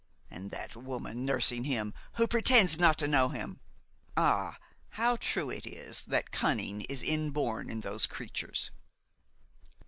And 0.31 0.49
that 0.49 0.75
woman 0.75 1.25
nursing 1.25 1.63
him, 1.63 1.93
who 2.13 2.25
pretends 2.25 2.79
not 2.79 2.97
to 2.97 3.07
know 3.07 3.29
him! 3.29 3.59
Ah! 4.17 4.57
how 4.97 5.15
true 5.15 5.51
it 5.51 5.67
is 5.67 6.01
that 6.07 6.31
cunning 6.31 6.81
is 6.89 7.03
inborn 7.03 7.69
in 7.69 7.81
those 7.81 8.07
creatures!" 8.07 8.71